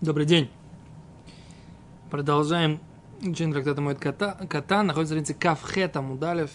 [0.00, 0.50] Добрый день.
[2.10, 2.80] Продолжаем
[3.20, 4.32] учение трактата Моет Кота.
[4.48, 6.50] Кота находится в странице Кавхета Мудалев.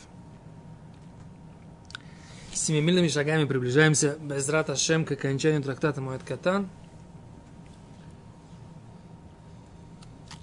[2.51, 6.65] Семимильными шагами приближаемся без рата Шем к окончанию трактата Моет Кота.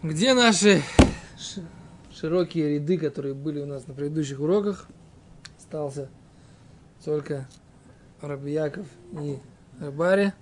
[0.04, 0.80] Где наши
[2.14, 4.86] широкие ряды, которые были у нас на предыдущих уроках?
[5.58, 6.08] Остался
[7.04, 7.48] только
[8.20, 8.86] Рабияков
[9.20, 9.40] и
[9.80, 10.34] Рабари.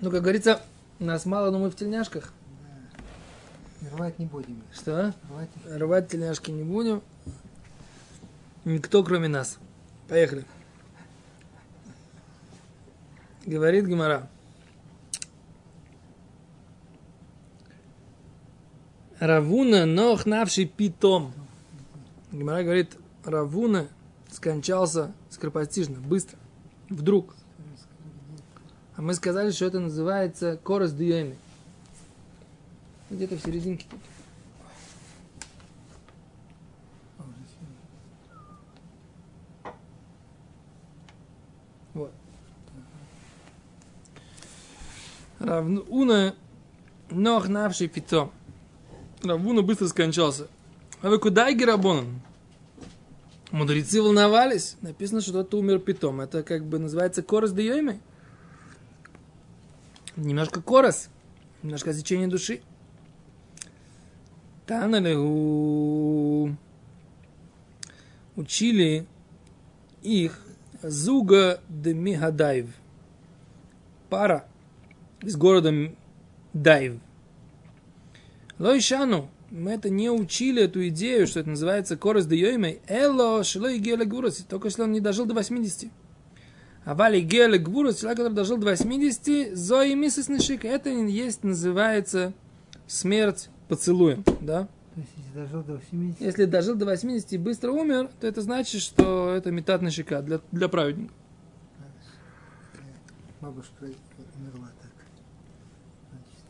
[0.00, 0.60] Ну, как говорится,
[0.98, 2.32] нас мало, но мы в тельняшках.
[3.92, 4.62] Рвать не будем.
[4.72, 5.14] Что?
[5.30, 5.50] Рвать.
[5.66, 7.02] Рвать тельняшки не будем.
[8.64, 9.58] Никто, кроме нас.
[10.08, 10.44] Поехали.
[13.46, 14.28] Говорит Гимара.
[19.20, 21.32] Равуна нох навший питом.
[22.32, 23.88] Гимара говорит, Равуна
[24.30, 26.38] скончался скоропостижно, быстро,
[26.90, 27.34] вдруг.
[28.96, 31.36] А мы сказали, что это называется корос дуэми.
[33.10, 34.00] Где-то в серединке тут.
[41.92, 42.12] Вот.
[45.40, 46.34] Равуна
[47.10, 48.32] нох навший питом.
[49.22, 50.48] Равуна быстро скончался.
[51.02, 52.20] А вы куда, Герабонан?
[53.50, 54.76] Мудрецы волновались.
[54.80, 56.22] Написано, что тот умер питом.
[56.22, 58.00] Это как бы называется корос дьёйми.
[60.16, 61.08] Немножко корос.
[61.62, 62.60] Немножко отсечение души.
[64.66, 66.56] Таналегу.
[68.34, 69.06] Учили
[70.02, 70.40] их
[70.82, 72.68] Зуга де Мигадаев.
[74.08, 74.46] Пара
[75.20, 75.72] из города
[76.52, 77.00] Даев.
[78.58, 79.30] Лойшану.
[79.50, 82.80] Мы это не учили, эту идею, что это называется корос де йоймей.
[82.88, 84.44] Геле гурос.
[84.48, 85.90] Только если он не дожил до 80.
[86.86, 90.64] А вали геле гурос, человек, который дожил до 80, зои миссис нишик.
[90.64, 92.32] Это есть, называется
[92.86, 94.22] смерть поцелуем.
[94.40, 94.68] Да?
[94.94, 98.40] То есть, если дожил до 80, Если дожил до 80 и быстро умер, то это
[98.40, 101.12] значит, что это метат на щека для, для праведника.
[103.40, 103.86] бабушка
[104.38, 104.92] умерла так.
[106.12, 106.44] Значит,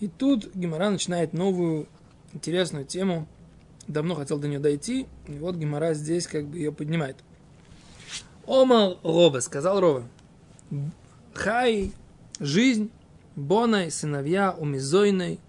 [0.00, 1.86] И тут Гимара начинает новую
[2.32, 3.28] интересную тему.
[3.86, 7.16] Давно хотел до нее дойти, и вот Гимара здесь как бы ее поднимает.
[8.46, 10.04] Омал Рова, сказал Рова,
[11.34, 11.92] Хай,
[12.38, 12.90] жизнь,
[13.36, 15.40] Бонай, сыновья, умизойной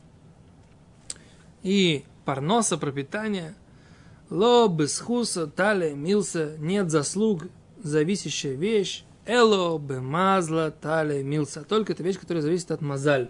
[1.64, 3.56] и парноса, пропитание,
[4.30, 7.48] Ло, бесхуса, тале, милса, нет заслуг,
[7.84, 11.64] зависящая вещь, Эло, бемазла, тале, милса.
[11.64, 13.30] Только это вещь, которая зависит от мазаль.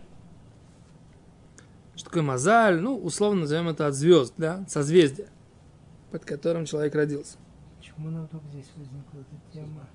[1.96, 2.80] Что такое мазаль?
[2.80, 5.28] Ну, условно назовем это от звезд, да, созвездия,
[6.12, 7.38] под которым человек родился.
[7.92, 9.88] Почему нам вдруг здесь возникла эта тема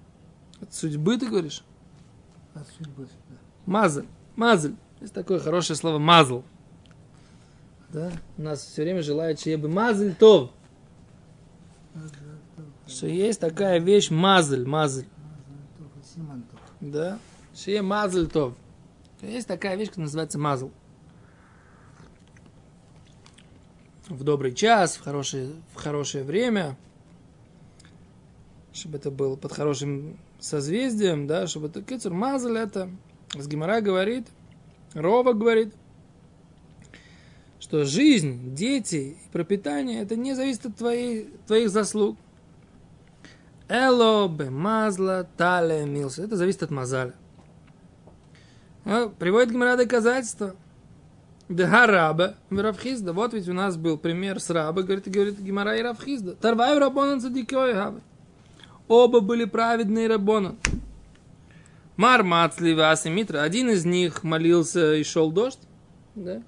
[0.60, 1.62] От судьбы, ты говоришь?
[2.54, 3.38] от судьбы сюда?
[3.66, 4.06] Мазаль.
[4.34, 4.74] Мазаль.
[5.00, 6.42] Есть такое хорошее слово мазл.
[7.90, 8.10] Да?
[8.38, 10.50] У нас все время желают, что я бы мазаль тов.
[12.86, 14.64] Что есть такая вещь мазаль.
[16.14, 16.60] Симантов.
[16.80, 17.18] Да?
[17.54, 18.54] Шие мазаль тов.
[19.20, 20.70] Есть такая вещь, которая называется мазл.
[24.08, 26.76] В добрый час, в хорошее, в хорошее время,
[28.76, 32.90] чтобы это было под хорошим созвездием, да, чтобы это кицур мазаль это.
[33.34, 34.26] С Гимара говорит,
[34.94, 35.74] Рова говорит,
[37.58, 42.16] что жизнь, дети и пропитание, это не зависит от твоей, твоих заслуг.
[43.68, 46.22] Эло, бемазла, тале, милса.
[46.22, 47.14] Это зависит от мазаля.
[48.84, 50.54] А, Приводит Гимара доказательства.
[51.48, 53.12] Дега раба, Равхизда.
[53.12, 56.36] Вот ведь у нас был пример с раба, говорит, говорит Гимара и Равхизда.
[56.36, 58.00] Тарвай рабонан цадикой хабы.
[58.88, 60.58] Оба были праведные рабонан.
[61.96, 63.42] Мар Мацли Васи Митра.
[63.42, 65.60] Один из них молился и шел дождь.
[66.14, 66.42] Да?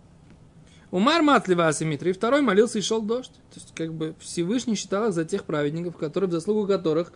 [0.91, 2.11] Умар Митра.
[2.11, 3.33] И второй молился и шел дождь.
[3.33, 7.13] То есть, как бы Всевышний считал их за тех праведников, которые, в заслугу которых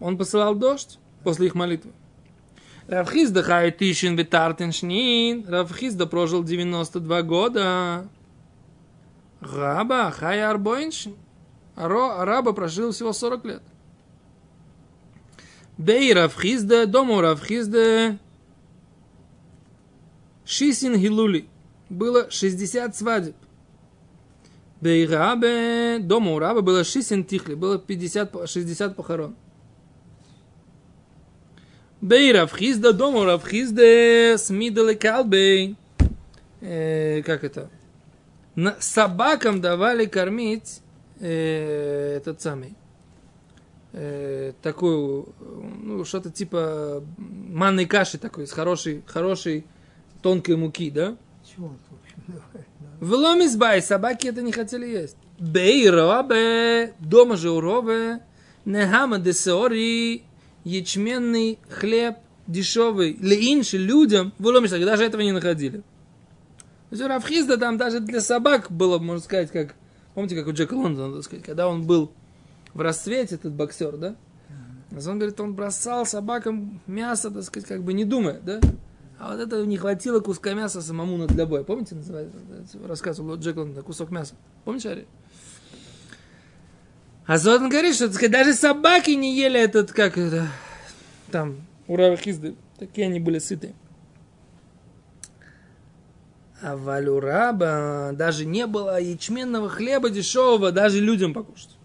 [0.00, 1.92] он посылал дождь после их молитвы.
[2.88, 5.44] Равхизда хай тишин витартин шнин.
[5.48, 8.08] Равхизда прожил 92 года.
[9.40, 11.14] Раба хай арбоиншин.
[11.76, 13.62] Ро- а Раба прожил всего 40 лет.
[15.78, 18.18] Бей Равхизда, дома у Равхизда
[20.44, 21.48] Шисин Хилули.
[21.90, 23.36] Было 60 свадеб.
[24.80, 27.54] Бей Рабе, дома у было Шисин Тихли.
[27.54, 29.36] Было 50, по- 60 похорон.
[32.00, 35.76] Бей Равхизда, дома у Равхизда Смидалы Калбей.
[36.60, 37.70] Э, как это?
[38.54, 40.80] На- собакам давали кормить
[41.20, 42.74] э, этот самый
[43.92, 45.34] э, такую,
[45.82, 49.66] ну, что-то типа манной каши такой, из хорошей, хорошей
[50.22, 51.16] тонкой муки, да?
[51.44, 52.42] Чего он, в общем.
[53.00, 55.16] В ломисбай собаки это не хотели есть.
[55.38, 58.20] Бей робе, дома же у робе,
[58.64, 60.22] нехама де сеори,
[60.64, 62.16] ячменный хлеб
[62.46, 65.82] дешевый, леинши людям, в ломисбай, даже этого не находили.
[66.90, 69.74] Равхизда там даже для собак было, можно сказать, как,
[70.14, 72.12] помните, как у Джека Лондона, сказать, когда он был
[72.76, 74.16] в расцвете, этот боксер, да?
[74.92, 78.60] Он говорит, он бросал собакам мясо, так сказать, как бы не думая, да?
[79.18, 81.64] А вот это не хватило куска мяса самому на для боя.
[81.64, 82.36] Помните, называется,
[82.86, 84.34] рассказывал Джек Лондон, кусок мяса?
[84.64, 85.06] Помните, Ари?
[87.26, 90.46] А Зотан говорит, что сказать, даже собаки не ели этот, как это,
[91.30, 91.56] там,
[91.88, 92.54] у Равхизды.
[92.78, 93.74] Такие они были сытые.
[96.62, 101.75] А валюраба даже не было ячменного хлеба дешевого даже людям покушать.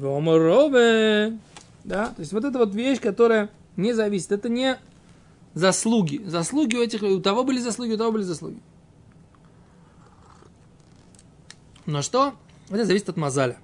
[0.00, 1.38] Воморове.
[1.84, 4.32] Да, то есть вот эта вот вещь, которая не зависит.
[4.32, 4.78] Это не
[5.54, 6.22] заслуги.
[6.26, 8.60] Заслуги у этих, у того были заслуги, у того были заслуги.
[11.86, 12.34] Но что?
[12.68, 13.58] Это зависит от мозаля.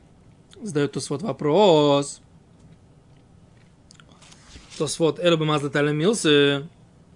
[0.63, 2.21] Задает Тосфот вопрос.
[4.79, 6.69] Тосфот, эло бы мазла талямился.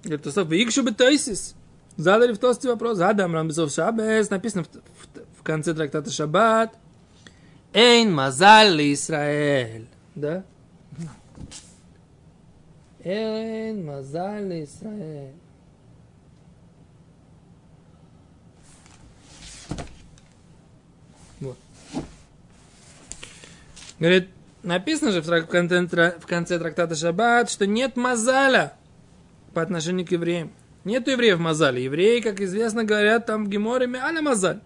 [0.03, 1.55] Говорит, Тосфот, вы бы тойсис.
[1.97, 2.99] Задали в Тосте вопрос.
[2.99, 4.31] Задам рамбезов шабес.
[4.31, 6.77] Написано в, в, в конце трактата Шаббат.
[7.77, 9.87] Эйн мазаль ли Исраэль.
[10.15, 10.45] Да?
[13.05, 15.35] Эйн мазаль ли Исраэль.
[21.41, 21.59] Вот.
[23.99, 24.31] Говорит,
[24.63, 25.45] написано же в, трак-
[26.19, 28.73] в конце, трактата Шаббат, что нет мазаля
[29.53, 30.51] по отношению к евреям.
[30.85, 31.79] Нет евреев мазаля.
[31.79, 34.61] Евреи, как известно, говорят там в Геморе аля мазаль.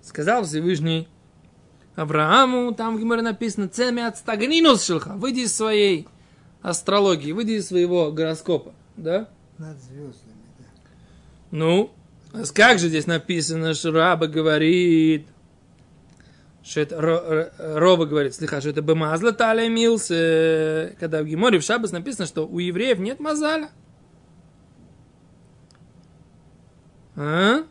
[0.00, 1.08] Сказал Всевышний
[1.94, 6.08] Аврааму, там в Геморе написано, цеми от стагнинус шелха, выйди из своей
[6.62, 9.28] астрологии, выйди из своего гороскопа, да?
[9.58, 10.64] Над звездами, да.
[11.50, 11.90] Ну,
[12.32, 15.26] а как же здесь написано, что раба говорит,
[16.62, 21.26] что это, Ро- Ро- Роба говорит, слыха, что это бы мазла талия мился, когда в
[21.26, 23.68] Геморе в Шабас написано, что у евреев нет мазаля.
[27.16, 27.64] А?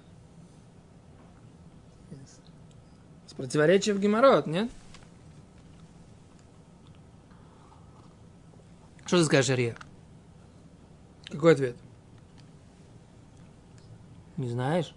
[3.42, 4.70] С противоречием в Геморрот, нет?
[9.08, 9.76] Что ты скажешь, Ария?
[11.26, 11.76] Какой ответ?
[14.38, 14.94] Не знаешь?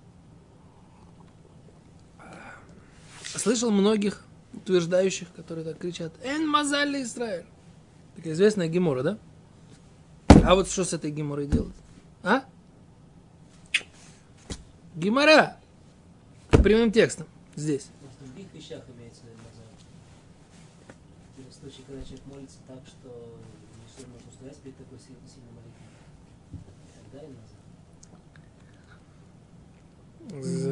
[3.24, 7.46] Слышал многих утверждающих, которые так кричат «Эн мазаль Израиль».
[8.14, 9.18] Такая известная гемора, да?
[10.44, 11.74] А вот что с этой геморой делать?
[12.22, 12.44] А?
[14.94, 15.56] Гемора!
[16.50, 17.26] Прямым текстом.
[17.56, 17.88] Здесь.
[18.64, 19.34] Вещах имеется в виду.
[21.36, 23.08] Или в случае, когда человек молится так, что
[23.84, 25.88] ничто может устоять перед такой сильной, сильной молитвой.
[27.12, 27.32] Тогда и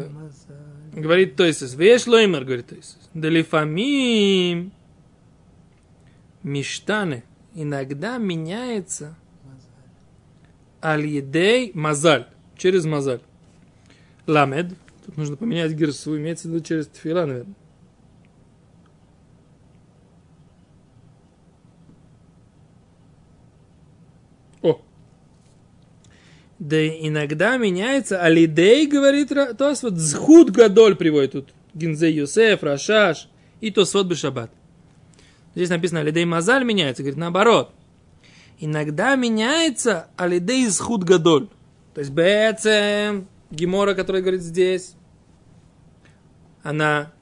[0.09, 1.03] Мазаль.
[1.03, 1.75] Говорит Тойсис.
[1.75, 2.99] Веш лоймер, говорит Тойсис.
[3.13, 4.73] Делифамим
[6.43, 7.25] миштаны
[7.55, 9.69] иногда меняется Мазаль.
[10.83, 12.27] аль-едей мазаль.
[12.57, 13.21] Через мазаль.
[14.27, 14.79] Ламед.
[15.05, 16.17] Тут нужно поменять гирсу.
[16.17, 17.55] Имеется в виду через тфила, наверное.
[24.63, 24.81] О.
[26.73, 31.51] Да иногда меняется алидей, говорит то вот зхуд гадоль приводит тут.
[31.75, 33.29] Гинзе Юсеф, Рашаш
[33.61, 34.51] и свод бешабат.
[35.55, 37.75] Здесь написано алидей мазаль меняется, говорит наоборот.
[38.59, 41.49] Иногда меняется алидей зхуд гадоль.
[41.93, 44.95] То есть бецем, гемора, который говорит здесь,
[46.63, 47.13] она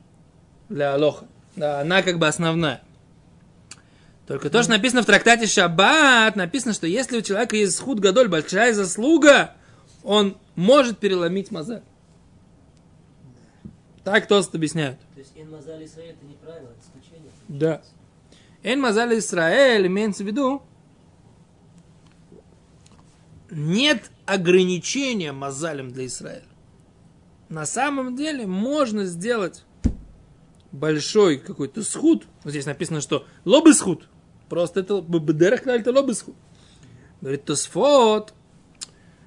[0.69, 1.27] для алоха.
[1.57, 2.83] Да, она как бы основная.
[4.31, 8.29] Только то, что написано в трактате Шаббат, написано, что если у человека есть худ гадоль,
[8.29, 9.57] большая заслуга,
[10.05, 11.83] он может переломить мозаль.
[14.05, 15.01] Так тост объясняют.
[15.15, 17.33] То есть эн мазаль Исраиль это не правило, это исключение.
[17.49, 17.83] Да.
[18.63, 20.63] Эн мазаль Исраэль имеется в виду,
[23.51, 26.45] нет ограничения мазалем для Израиля.
[27.49, 29.65] На самом деле можно сделать
[30.71, 32.29] большой какой-то схуд.
[32.45, 34.07] Вот здесь написано, что лобы схуд.
[34.51, 36.35] Просто это бдерах это лобы схуд.
[37.21, 38.35] Говорит, Тосфот.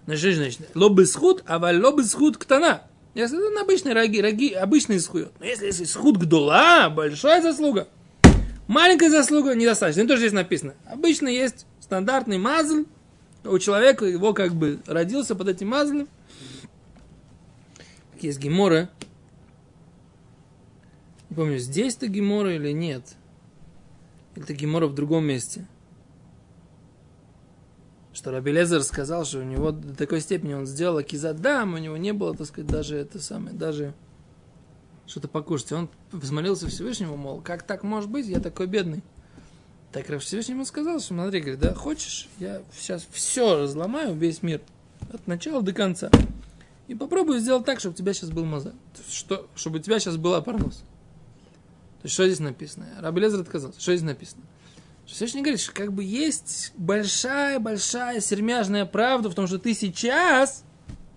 [0.06, 0.62] Значит, значит?
[0.76, 2.84] Лобы схуд, а валь лобы схуд ктана.
[3.16, 5.32] Если это обычные роги, роги, обычный схуд.
[5.40, 7.88] Но если есть схуд гдула, большая заслуга.
[8.68, 10.02] Маленькая заслуга недостаточно.
[10.02, 10.74] Это тоже здесь написано.
[10.86, 12.84] Обычно есть стандартный мазль.
[13.46, 16.10] У человека его как бы родился под этим мазлем.
[18.20, 18.90] Есть гемора.
[21.30, 23.16] Не помню, здесь-то гемора или нет.
[24.36, 25.68] Это гемора в другом месте.
[28.14, 31.98] что Раби Лезер сказал, что у него до такой степени он сделал акизадам, у него
[31.98, 33.94] не было, так сказать, даже это самое, даже
[35.06, 35.72] что-то покушать.
[35.72, 39.04] Он взмолился Всевышнему, мол, как так может быть, я такой бедный.
[39.92, 44.42] Так Рав Всевышний ему сказал, что смотри, говорит, да, хочешь, я сейчас все разломаю, весь
[44.42, 44.62] мир,
[45.12, 46.10] от начала до конца.
[46.88, 48.74] И попробую сделать так, чтобы у тебя сейчас был мозаль.
[49.10, 50.84] Что, чтобы у тебя сейчас была парнос.
[52.04, 52.88] Есть, что здесь написано?
[53.00, 53.80] Раби Лезер отказался.
[53.80, 54.44] Что здесь написано?
[55.06, 60.64] Всевышний говорит, что как бы есть большая-большая сермяжная правда в том, что ты сейчас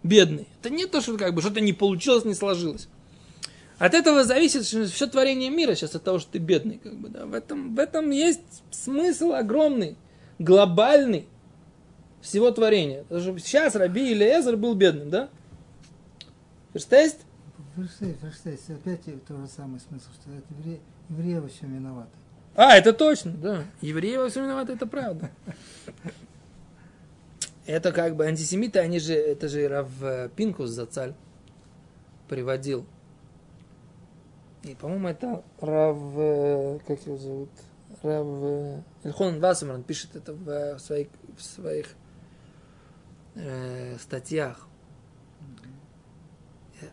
[0.02, 0.49] бедный.
[0.61, 2.88] Это не то, что как бы что-то не получилось, не сложилось.
[3.78, 6.81] От этого зависит все творение мира сейчас от того, что ты бедный.
[6.83, 7.26] Как бы, да.
[7.26, 8.40] в, этом, в этом есть
[8.71, 9.97] смысл огромный,
[10.38, 11.26] глобальный
[12.23, 13.02] всего творения.
[13.02, 15.28] Потому что сейчас Раби или Эзер был бедным, да?
[16.73, 17.19] Verstehst?
[17.76, 18.59] Verstehe, verstehe.
[18.75, 20.80] Опять тот же самый смысл, что это евреи,
[21.11, 22.11] евреи во всем виноваты.
[22.54, 23.64] А, это точно, да.
[23.83, 25.30] Евреи во всем виноваты, это правда.
[27.66, 29.88] Это как бы антисемиты, они же, это же Рав
[30.37, 31.14] Пинкус Зацаль
[32.28, 32.87] приводил.
[34.62, 37.50] И, по-моему, это Рав, э, как его зовут?
[38.02, 41.95] Рав э, Эльхон Вассерман пишет это в своих, в своих
[43.37, 44.66] э, статьях.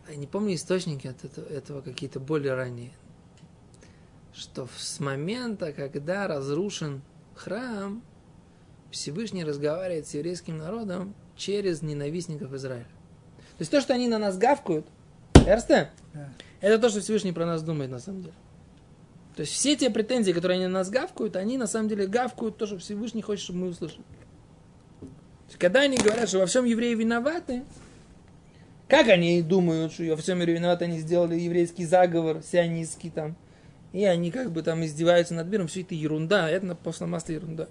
[0.08, 2.92] Я не помню источники от этого, этого какие-то более ранние.
[4.34, 7.02] Что с момента, когда разрушен
[7.34, 8.02] храм,
[8.90, 12.86] Всевышний разговаривает с еврейским народом через ненавистников Израиля.
[13.56, 14.86] То есть то, что они на нас гавкают,
[15.46, 16.32] Эрсте, Да.
[16.60, 18.34] это то, что Всевышний про нас думает на самом деле.
[19.36, 22.56] То есть все те претензии, которые они на нас гавкают, они на самом деле гавкают
[22.56, 24.02] то, что Всевышний хочет, чтобы мы услышали.
[25.48, 27.64] Есть, когда они говорят, что во всем евреи виноваты,
[28.88, 33.36] как они думают, что во всем мире виноваты, они сделали еврейский заговор, сионистский там,
[33.92, 37.32] и они как бы там издеваются над миром, все это ерунда, это на после масла
[37.32, 37.68] ерунда.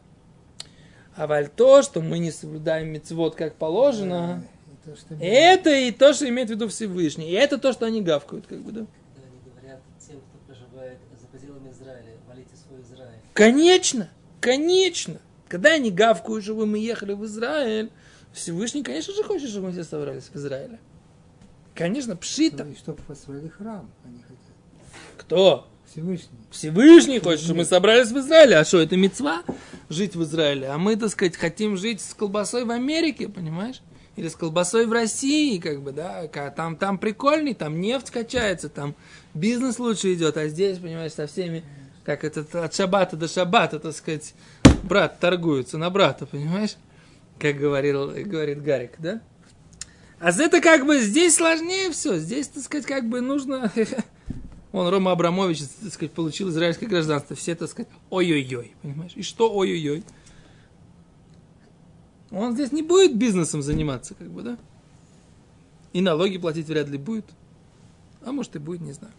[1.16, 5.92] А валь то, что мы не соблюдаем мецвод как положено, И то, что это и
[5.92, 7.30] то, что имеет в виду Всевышний.
[7.30, 8.86] И это то, что они гавкают, как бы, да.
[9.14, 13.20] Когда они говорят тем, кто проживает за пределами Израиля, валите свой Израиль.
[13.34, 15.20] Конечно, конечно.
[15.48, 17.92] Когда они гавкают, чтобы мы ехали в Израиль,
[18.32, 20.80] Всевышний, конечно же, хочет, чтобы мы все собрались в Израиле.
[21.76, 22.64] Конечно, пшита.
[22.64, 24.38] И чтобы построили храм, они хотят.
[25.18, 25.68] Кто?
[25.90, 26.40] Всевышний.
[26.50, 28.58] Всевышний хочет, чтобы мы собрались в Израиле.
[28.58, 29.44] А что, это мецва
[29.90, 30.68] жить в Израиле?
[30.70, 33.82] А мы, так сказать, хотим жить с колбасой в Америке, понимаешь?
[34.16, 38.96] Или с колбасой в России, как бы, да, там, там прикольней, там нефть качается, там
[39.34, 41.64] бизнес лучше идет, а здесь, понимаешь, со всеми,
[42.04, 44.36] как это, от шабата до шабата, так сказать,
[44.84, 46.76] брат торгуется на брата, понимаешь?
[47.40, 49.22] Как говорил, говорит Гарик, да?
[50.24, 53.70] А это как бы здесь сложнее все, здесь, так сказать, как бы нужно...
[54.72, 57.36] Он, Рома Абрамович, так сказать, получил израильское гражданство.
[57.36, 59.12] Все, так сказать, ой-ой-ой, понимаешь?
[59.16, 60.06] И что ой-ой-ой?
[62.32, 64.58] Он здесь не будет бизнесом заниматься, как бы, да?
[65.92, 67.26] И налоги платить вряд ли будет.
[68.22, 69.14] А может и будет, не знаю.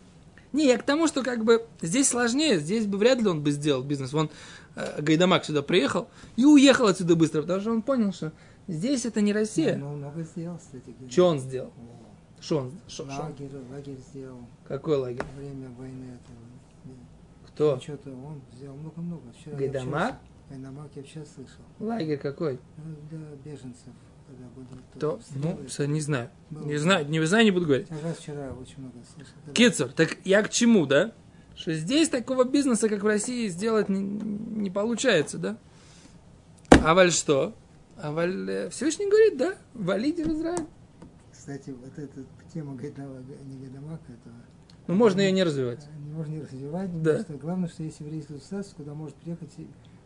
[0.54, 3.50] Не, я к тому, что как бы здесь сложнее, здесь бы вряд ли он бы
[3.50, 4.14] сделал бизнес.
[4.14, 4.30] Он
[4.74, 8.32] э, Гайдамак сюда приехал и уехал отсюда быстро, потому что он понял, что
[8.68, 9.76] здесь это не Россия.
[9.76, 10.90] Ну, много сделал, кстати.
[10.90, 11.10] говоря.
[11.10, 11.68] Что он сделал?
[11.68, 12.72] О, Что он?
[12.88, 13.04] Шо?
[13.04, 14.40] Лагерь, лагерь сделал.
[14.66, 15.24] Какой лагерь?
[15.36, 16.38] Время войны этого.
[17.48, 17.78] Кто?
[17.80, 19.22] Что-то он сделал много-много.
[19.30, 19.58] Общался-
[20.50, 21.62] Гайдамак я вчера слышал.
[21.80, 22.58] Лагерь какой?
[22.76, 23.18] Ну, для
[23.52, 23.92] беженцев,
[24.26, 24.66] когда были
[24.98, 26.30] То, ну, с- не знаю.
[26.50, 26.64] Было.
[26.66, 27.88] Не знаю, не знаю, не буду говорить.
[27.90, 29.32] Я вчера очень много слышал.
[29.54, 31.12] Кицер, так я к чему, да?
[31.54, 35.56] Что здесь такого бизнеса, как в России, сделать не, не получается, да?
[36.70, 37.54] А валь что?
[37.96, 40.66] А валь э, Всевышний говорит, да, валите в Израиль.
[41.32, 44.30] Кстати, вот эта тема Гайдамака, не Гайдамака, это
[44.86, 45.86] Ну, можно ее не развивать.
[45.98, 47.02] не можно не развивать.
[47.02, 47.22] Да.
[47.22, 49.50] что главное, что есть еврейское государство, куда может приехать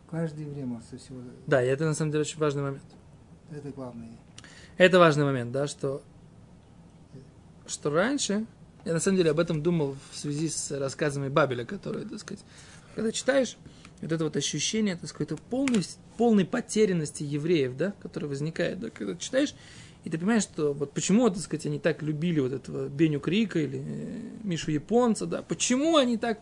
[0.09, 1.19] каждый может со всего.
[1.47, 2.83] Да, и это на самом деле очень важный момент.
[3.51, 4.09] Это главное.
[4.77, 6.01] Это важный момент, да, что,
[7.67, 8.45] что раньше,
[8.85, 12.43] я на самом деле об этом думал в связи с рассказами Бабеля, которые, так сказать,
[12.95, 13.57] когда читаешь,
[14.01, 15.83] вот это вот ощущение, так сказать, полной,
[16.17, 19.53] полной потерянности евреев, да, которое возникает, да, когда читаешь,
[20.03, 23.59] и ты понимаешь, что вот почему, так сказать, они так любили вот этого Беню Крика
[23.59, 26.39] или э, Мишу Японца, да, почему они так...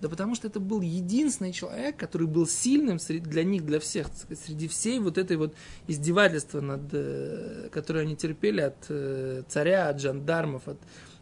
[0.00, 4.38] Да потому что это был единственный человек, который был сильным для них, для всех, сказать,
[4.44, 5.54] среди всей вот этой вот
[5.88, 10.78] издевательства, над, э, которое они терпели от э, царя, от жандармов, от,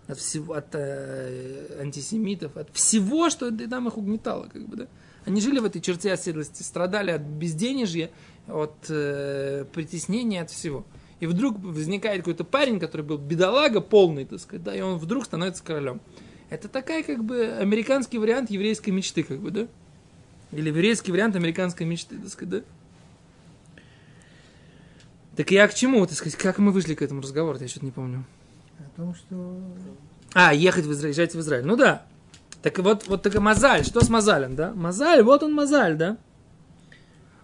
[0.09, 4.89] от всего, от антисемитов, от всего, что там их угнетало, как бы, да.
[5.25, 8.11] Они жили в этой черте оседлости, страдали от безденежья,
[8.47, 10.85] от э, притеснения, от всего.
[11.21, 15.25] И вдруг возникает какой-то парень, который был бедолага полный, так сказать, да, и он вдруг
[15.25, 16.01] становится королем.
[16.51, 19.67] Это такая, как бы, американский вариант еврейской мечты, как бы, да?
[20.53, 22.63] Или еврейский вариант американской мечты, так сказать, да?
[25.37, 27.91] Так я к чему, так сказать, как мы вышли к этому разговору, я что-то не
[27.91, 28.25] помню.
[28.79, 29.61] О том, что
[30.35, 31.65] А, ехать в Израиль, езжать в Израиль.
[31.65, 32.07] Ну да.
[32.65, 33.85] Так вот, вот такая Мазаль.
[33.85, 34.73] Что с Мазалем, да?
[34.73, 36.17] Мазаль, вот он Мазаль, да?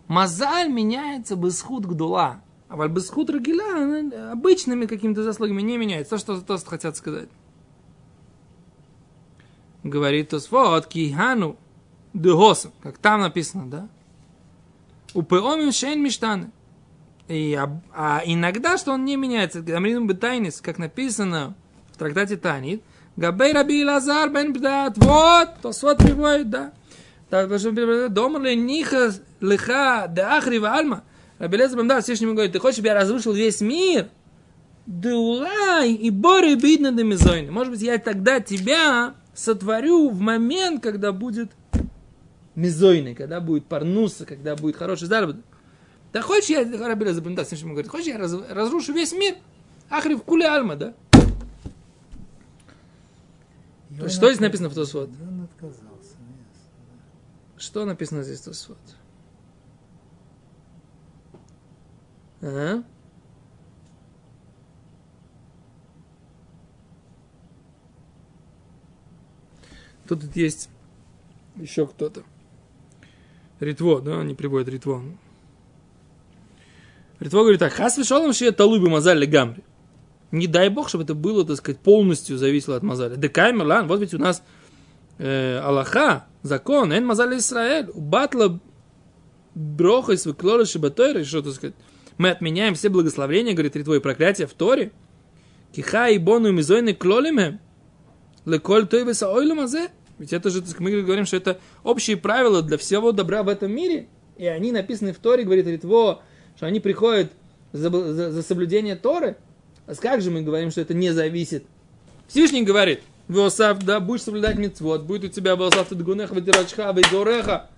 [0.09, 2.41] Мазаль меняется бесхуд гдула.
[2.71, 6.17] А валь бесхуд рагиля обычными какими-то заслугами не меняется.
[6.17, 7.29] То, что Тост хотят сказать.
[9.85, 11.59] Говорит Тосфот, кихану
[12.15, 13.89] дегоса, как там написано, да?
[15.13, 16.51] У пеомим шейн миштаны.
[17.29, 21.55] И, а, а иногда, что он не меняется, Амрин Бетайнис, как написано
[21.93, 22.83] в трактате Танит,
[23.21, 26.73] Габей Раби Лазар бен Бдат, вот, то свод приводит, да.
[27.31, 29.13] Домар ли ниха
[29.43, 31.05] лиха да ахрива альма.
[31.39, 34.09] Раби Лазар бен Бдат Всевышнему говорит, ты хочешь, чтобы я разрушил весь мир?
[34.87, 37.51] Да улай и боры бедно да мизойны.
[37.51, 41.51] Может быть, я тогда тебя сотворю в момент, когда будет
[42.55, 45.45] мизойный, когда будет парнуса, когда будет хороший заработок.
[46.15, 49.35] Да хочешь, я, Раби запоминал, Всевышнему говорит, хочешь, я раз, разрушу весь мир?
[49.91, 50.95] Ахри в куле альма, да?
[54.09, 55.11] Что здесь написано в Тосфот?
[55.21, 56.17] Он отказался.
[57.57, 58.79] Что написано здесь в Тосфот?
[62.41, 62.83] А?
[70.09, 70.71] Тут есть
[71.57, 72.25] еще кто-то.
[73.61, 75.03] Ритво, да, они приводят Ритво.
[77.21, 79.63] Ритво говорит так, хас вишолом шия талуби мазаль гамри.
[80.33, 83.17] Не дай бог, чтобы это было, так сказать, полностью зависело от мазаля.
[83.17, 84.43] Декаймер, лан, вот ведь у нас
[85.19, 88.61] э, Аллаха, закон, эн мазаль Исраэль, батла
[89.55, 91.75] броха и свеклора шибатойра, что так сказать.
[92.19, 94.93] Мы отменяем все благословения, говорит и проклятия в Торе.
[95.73, 97.61] Киха и бону и мизойны клолиме.
[98.45, 99.91] Леколь той мазе.
[100.19, 103.49] Ведь это же, так сказать, мы говорим, что это общие правила для всего добра в
[103.49, 104.07] этом мире.
[104.37, 106.23] И они написаны в Торе, говорит Ритво,
[106.57, 107.33] что они приходят
[107.73, 109.37] за, за- за соблюдение Торы.
[109.91, 111.65] А как же мы говорим, что это не зависит?
[112.29, 117.71] Всевышний говорит, Веосав, да, будешь соблюдать мецвод, будет у тебя Веосав Тадгунеха, Ветирачха, Вейзореха,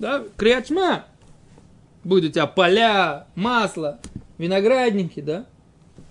[0.00, 1.04] да, Криачма.
[2.02, 4.00] Будет у тебя поля, масло,
[4.36, 5.46] виноградники, да?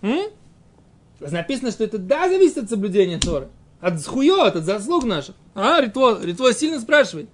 [0.01, 0.31] М?
[1.19, 3.49] Написано, что это да, зависит от соблюдения Торы.
[3.81, 5.35] От хует, от заслуг наших.
[5.55, 7.27] А, Ритво, Ритво сильно спрашивает.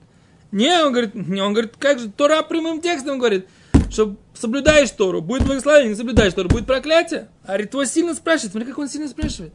[0.52, 3.48] Не, он говорит, не, он говорит, как же, Тора прямым текстом говорит,
[3.92, 7.30] что соблюдаешь Тору, будет благословение, не соблюдаешь Тору, будет проклятие.
[7.44, 9.54] А Ритво сильно спрашивает, смотри, как он сильно спрашивает.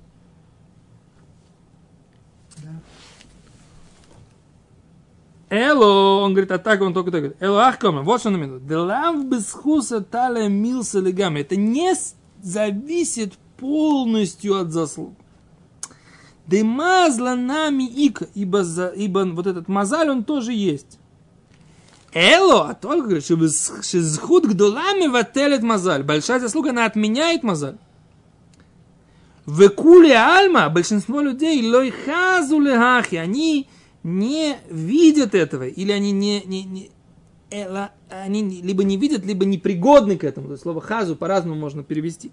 [5.51, 7.43] Эло, он говорит, а так он только так говорит.
[7.43, 8.67] Эло ахкома, вот что он имеет.
[8.67, 11.41] Делав бесхуса тале милса легами.
[11.41, 11.95] Это не
[12.43, 15.15] зависит полностью от заслуг.
[16.47, 20.99] Демазла нами ика, ибо, за, ибо вот этот мазаль, он тоже есть.
[22.15, 26.05] Эло, а только чтобы схуд гдолами вателет мазаль.
[26.05, 27.77] Большая заслуга, она отменяет мазаль.
[29.47, 33.69] В куле альма большинство людей лой хазу лехахи, они
[34.05, 36.91] не видят этого, или они не, не, не-
[37.51, 40.47] эла- они либо не видят, либо непригодны к этому.
[40.47, 42.31] То есть слово хазу по-разному можно перевести.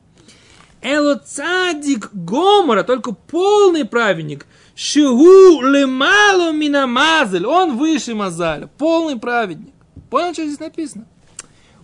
[0.81, 4.45] Эло цадик гомора, только полный праведник.
[4.83, 9.75] Шигу лемало минамазель, он выше мазаля, полный праведник.
[10.09, 11.05] Понял, что здесь написано?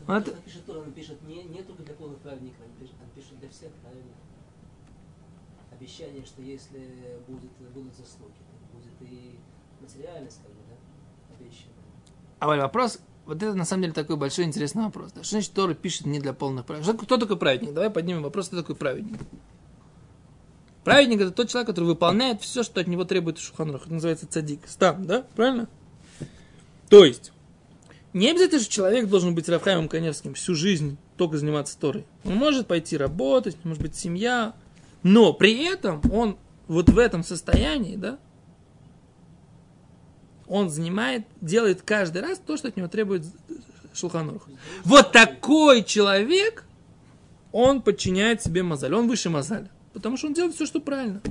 [0.07, 3.09] Вот это- Он пишет он пишет не, не только для полных праведников, он пишет, он
[3.13, 4.09] пишет для всех, правильно?
[5.79, 8.33] Обещание, что если будет, будут заслуги,
[8.73, 9.37] будет и
[9.79, 11.75] материальность, как бы, да, обещанная.
[12.39, 15.11] А вот вопрос, вот это на самом деле такой большой интересный вопрос.
[15.11, 15.21] Да?
[15.21, 16.99] Что значит Тора пишет не для полных праведников?
[17.03, 17.75] Кто такой праведник?
[17.75, 19.19] Давай поднимем вопрос, кто такой праведник.
[20.87, 23.81] Праведник это тот человек, который выполняет все, что от него требует Шуханрух.
[23.81, 24.61] Это называется цадик.
[24.67, 25.25] Стам, да?
[25.35, 25.67] Правильно?
[26.87, 27.33] То есть,
[28.13, 32.05] не обязательно, что человек должен быть Рафхаемом Каневским всю жизнь только заниматься Торой.
[32.23, 34.53] Он может пойти работать, может быть семья,
[35.03, 36.37] но при этом он
[36.69, 38.17] вот в этом состоянии, да,
[40.47, 43.25] он занимает, делает каждый раз то, что от него требует
[43.93, 44.47] Шулханурух.
[44.85, 46.63] Вот такой человек,
[47.51, 48.93] он подчиняет себе Мазаль.
[48.93, 49.69] Он выше Мазаля.
[49.97, 51.23] Потому что он делает все, что правильно.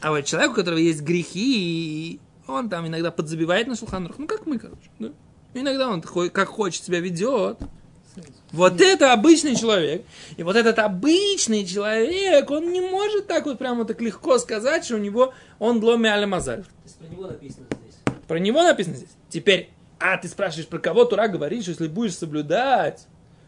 [0.00, 4.18] А вот человек, у которого есть грехи, и он там иногда подзабивает на Шулханурух.
[4.18, 4.90] Ну, как мы, короче.
[4.98, 5.12] Да?
[5.54, 7.58] Иногда он как хочет себя ведет.
[8.50, 10.04] Вот это обычный человек.
[10.36, 14.96] И вот этот обычный человек, он не может так вот прямо так легко сказать, что
[14.96, 16.64] у него он ломи аля мазаль.
[16.64, 18.16] То есть про него написано здесь.
[18.26, 19.10] Про него написано здесь.
[19.28, 23.06] Теперь, а ты спрашиваешь, про кого Тура говорит, что если будешь соблюдать,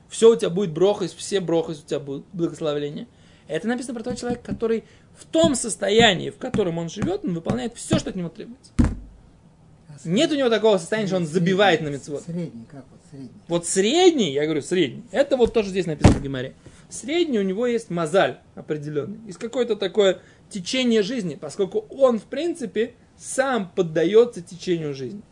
[0.09, 3.09] все у тебя будет брохость, все брохость у тебя будет благословление.
[3.49, 4.85] Это написано про того человека, который
[5.17, 8.73] в том состоянии, в котором он живет, он выполняет все, что от него требуется.
[8.79, 12.23] А Нет у него такого состояния, что он забивает на мецвод.
[12.23, 13.31] Средний, как вот Средний.
[13.49, 16.55] Вот средний, я говорю средний, это вот тоже здесь написано в Гимаре.
[16.91, 19.19] Средний у него есть мозаль определенный.
[19.27, 25.23] Из какое-то такое течение жизни, поскольку он, в принципе, сам поддается течению жизни.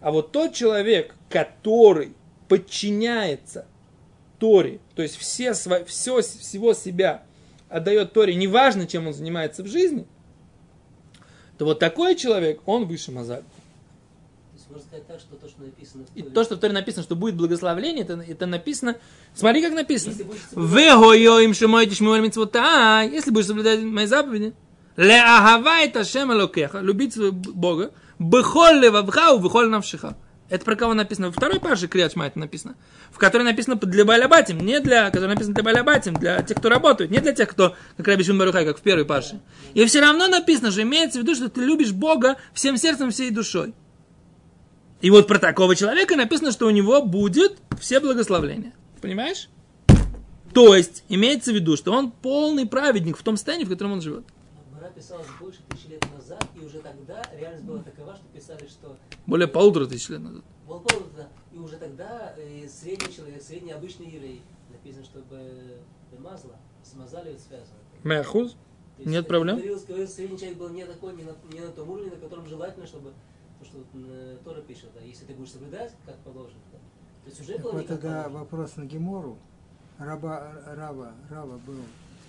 [0.00, 2.14] А вот тот человек, который
[2.48, 3.66] подчиняется
[4.38, 7.24] Торе, то есть все, все, всего себя
[7.70, 10.06] отдает Торе, неважно, чем он занимается в жизни,
[11.56, 13.44] то вот такой человек, он выше Мазаль.
[14.68, 17.02] Можно сказать так, что то, что написано в И Торе, то, что в Торе написано,
[17.02, 18.96] что будет благословление, это, это написано,
[19.34, 20.14] смотри, как написано.
[20.52, 21.50] Вегойо им
[22.22, 24.54] митцвота, если будешь соблюдать мои заповеди,
[24.96, 30.16] ле ахава это шем элокеха, любить своего Бога, бехоль левавха бехоль навшиха.
[30.50, 31.28] Это про кого написано?
[31.28, 32.74] Во второй паше Криат Шма это написано.
[33.12, 37.12] В которой написано для Балябатим, не для, который написано для Балябатим, для тех, кто работает,
[37.12, 39.40] не для тех, кто, как Раби Шимон Барухай, как в первой паше.
[39.74, 43.30] И все равно написано же, имеется в виду, что ты любишь Бога всем сердцем, всей
[43.30, 43.74] душой.
[45.00, 48.72] И вот про такого человека написано, что у него будет все благословления.
[49.00, 49.48] Понимаешь?
[50.52, 54.00] То есть, имеется в виду, что он полный праведник в том состоянии, в котором он
[54.00, 54.24] живет.
[54.96, 58.98] Писалась больше тысячи лет назад, и уже тогда реальность была такова, что писали, что
[59.30, 60.42] Более полутора тысяч лет назад.
[60.66, 61.28] Был повод, да.
[61.52, 65.78] И уже тогда э, средний человек, средний обычный еврей, написано, чтобы
[66.18, 67.78] мазла, с мазалью это связано.
[68.98, 69.58] Есть, Нет проблем.
[70.08, 73.12] Средний человек был не такой, не на, не на том уровне, на котором желательно, чтобы,
[73.60, 76.78] то, что вот, э, Тора пишет, да, если ты будешь соблюдать, как положено, да.
[77.22, 78.38] То есть уже Так было не вот тогда положено.
[78.40, 79.38] вопрос на Гемору.
[79.98, 81.76] Раба, раба, раба был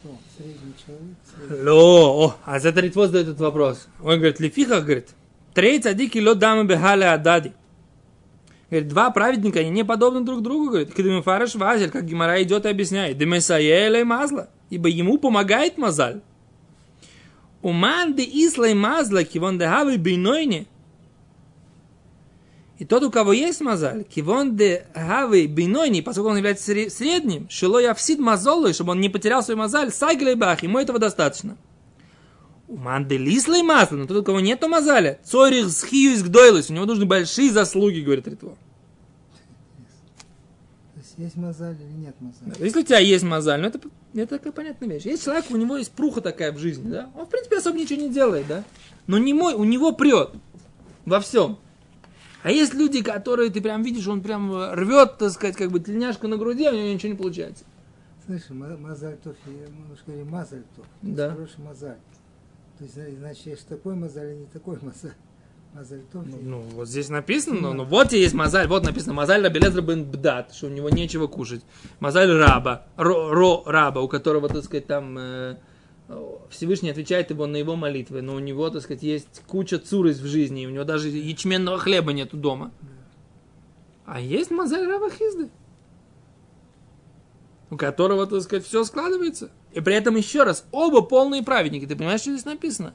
[0.02, 0.18] кто?
[0.38, 1.18] Средний человек?
[1.36, 1.68] Средний.
[1.68, 3.88] Ло, о, а за Ритво задает этот вопрос.
[4.02, 5.16] Он говорит, лифиха, говорит,
[5.54, 7.54] трей цадики ло дамы бехале адади.
[8.70, 10.94] Говорит, два праведника, они не подобны друг другу, говорит.
[10.94, 13.18] Когда фараш вазель, как Гимара идет и объясняет.
[13.18, 14.50] Демесаеле мазла.
[14.70, 16.22] Ибо ему помогает мазаль.
[17.62, 20.68] Уман де ислай мазла, кивон де хавы бейнойне.
[22.80, 27.50] И тот, у кого есть мазаль, кивон де хавы бейнойни, поскольку он является сре- средним,
[27.50, 31.58] шило явсид мазолы, чтобы он не потерял свой мазаль, сайглей бах, ему этого достаточно.
[32.72, 37.06] У манделислой масло, но тот, у кого нету мазаля, цорих схиюс гдойлес, у него нужны
[37.06, 38.56] большие заслуги, говорит Ритво.
[40.96, 42.56] Есть есть мозаль или нет мозаль?
[42.66, 43.82] Если у тебя есть мозаль, ну это,
[44.14, 45.04] это такая понятная вещь.
[45.04, 47.10] Есть человек, у него есть пруха такая в жизни, да?
[47.18, 48.64] Он, в принципе, особо ничего не делает, да?
[49.06, 50.30] Но не мой, у него прет
[51.06, 51.58] во всем.
[52.42, 55.82] А есть люди, которые ты прям видишь, он прям э, рвет, так сказать, как бы
[55.82, 57.66] тельняшку на груди, а у него ничего не получается.
[58.26, 60.86] Слышь, ма- мозаль тоф, мы говорим мазаль тоф.
[61.02, 61.32] Да.
[61.32, 61.98] Хороший мозаль.
[62.82, 65.14] То есть, зна- значит, есть такой мозаль и не такой мозаль.
[65.76, 66.26] Мозаль тоф.
[66.26, 70.04] Ну, ну, вот здесь написано, ну, ну, вот есть мозаль, вот написано, мозаль Рабелезра бен
[70.04, 71.62] Бдат, что у него нечего кушать.
[72.00, 75.58] Мозаль раба, ро, ро раба, у которого, так сказать, там э,
[76.50, 80.26] Всевышний отвечает его на его молитвы, но у него, так сказать, есть куча цурис в
[80.26, 82.72] жизни, и у него даже ячменного хлеба нету дома.
[84.08, 85.52] А есть мозаль раба Хизды,
[87.70, 89.52] у которого, так сказать, все складывается.
[89.74, 91.86] И при этом еще раз, оба полные праведники.
[91.86, 92.94] Ты понимаешь, что здесь написано?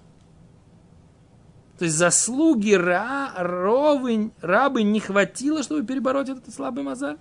[1.78, 7.18] То есть заслуги ра, ровы, рабы не хватило, чтобы перебороть этот слабый мозаль?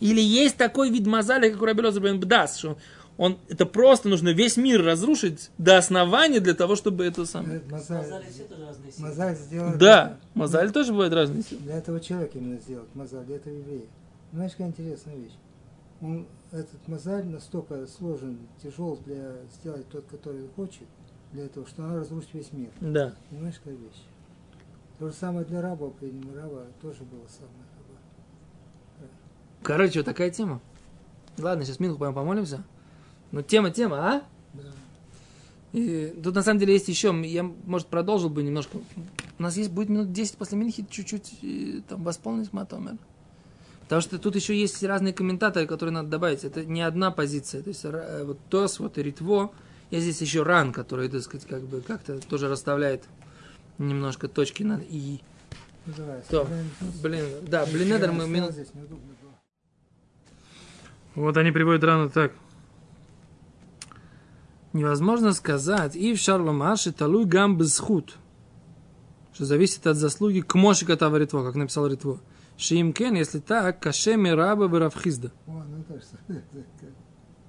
[0.00, 2.78] Или есть такой вид мозаля, как у Рабелоза бен Бдас, что
[3.16, 7.60] он, это просто нужно весь мир разрушить до основания для того, чтобы это самое...
[7.68, 9.08] Мозаль, Мазали все тоже разные силы.
[9.08, 9.78] мозаль сделать.
[9.78, 11.62] Да, мозаль тоже бывает разные силы.
[11.62, 13.86] Для этого человека именно сделать мозаль, для этого еврея.
[14.32, 15.32] Знаешь, какая интересная вещь?
[16.00, 20.86] Он, этот мозаль настолько сложен, тяжел для сделать тот, который хочет,
[21.32, 22.70] для этого, что она разрушит весь мир.
[22.80, 23.14] Да.
[23.30, 24.02] Понимаешь, какая вещь?
[24.98, 27.64] То же самое для раба, по-видимому, раба тоже было самое.
[27.76, 29.08] раба.
[29.62, 30.60] Короче, вот такая тема.
[31.36, 32.64] Ладно, сейчас пойдем помолимся.
[33.30, 34.22] Ну, тема, тема, а?
[34.54, 34.62] Да.
[35.72, 38.78] И тут на самом деле есть еще, я, может, продолжил бы немножко.
[39.38, 42.96] У нас есть будет минут 10 после Минхи чуть-чуть там восполнить матомер.
[43.88, 46.44] Потому что тут еще есть разные комментаторы, которые надо добавить.
[46.44, 47.62] Это не одна позиция.
[47.62, 49.50] То есть э, вот Тос, вот и Ритво.
[49.90, 53.04] Есть здесь еще Ран, который, так сказать, как бы как-то тоже расставляет
[53.78, 55.22] немножко точки над И.
[55.86, 56.46] Давай, То,
[57.02, 58.52] блин, да, Я блин, Эдер, мы было.
[61.14, 62.32] Вот они приводят рано так.
[64.74, 67.58] Невозможно сказать, и в Шарломаше талуй гам
[69.32, 72.20] что зависит от заслуги к мошика того ритво, как написал ритво.
[72.58, 75.30] Шиимкен, если так, кашеми раба равхизда.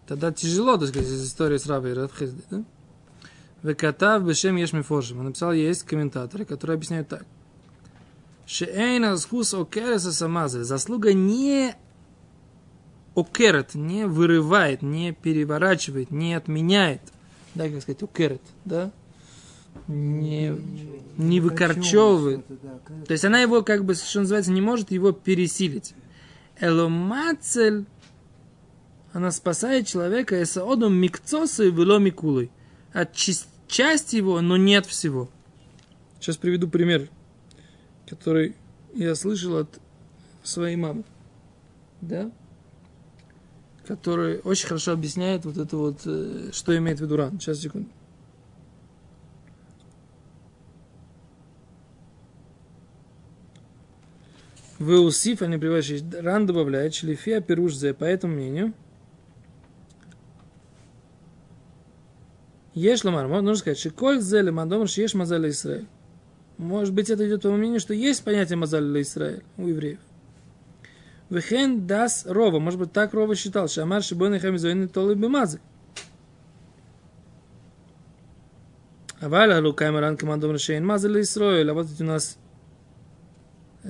[0.07, 2.63] Тогда тяжело, так сказать, из истории с рабой и равхизда, да?
[3.63, 5.19] Векатав бешем еш мифоршим.
[5.19, 7.25] Он написал, есть комментаторы, которые объясняют так.
[8.45, 10.63] Шеэйна схус окереса самазы.
[10.63, 11.75] Заслуга не
[13.15, 17.01] окерет, не вырывает, не переворачивает, не отменяет.
[17.55, 18.91] Да, как сказать, окерет, да?
[19.87, 20.55] Не,
[21.17, 22.45] не выкорчевывает.
[23.07, 25.93] То есть она его, как бы, что называется, не может его пересилить.
[26.59, 27.85] Эломацель,
[29.13, 32.51] она спасает человека эсаодом микцоса и вело микулой.
[32.93, 35.29] От части его, но нет всего.
[36.19, 37.09] Сейчас приведу пример,
[38.07, 38.55] который
[38.93, 39.79] я слышал от
[40.43, 41.03] своей мамы.
[42.01, 42.31] Да?
[43.87, 47.39] Который очень хорошо объясняет вот это вот, э, что имеет в виду ран.
[47.39, 47.89] Сейчас, секунду.
[54.79, 58.73] В Усиф, они приводят, ран добавляет, шлифия пирушзе, по этому мнению,
[62.79, 65.87] Ешь ламар, нужно сказать, что коль зеле мадомр ешь мазаля Израиль.
[66.57, 69.99] Может быть, это идет по мнению, что есть понятие мазаля Израиль у евреев.
[71.29, 72.59] Вехен дас рова.
[72.59, 75.59] Может быть, так рова считал, что амар шибон и хамизойны толы бимазы.
[79.19, 81.69] Аваля лукай маран командом решейн мазаля Израиль.
[81.69, 82.37] А вот у нас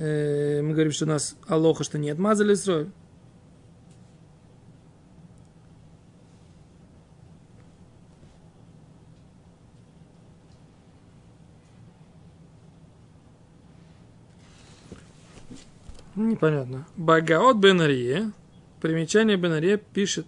[0.00, 2.90] э, мы говорим, что у нас алоха, что нет мазаля Израиль.
[16.16, 16.86] Непонятно.
[16.96, 18.32] Багаот Бенарье,
[18.80, 20.26] примечание Бенарье пишет